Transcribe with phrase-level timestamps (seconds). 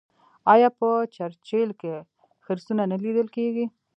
[0.53, 1.93] آیا په چرچیل کې
[2.45, 3.65] خرسونه نه لیدل کیږي؟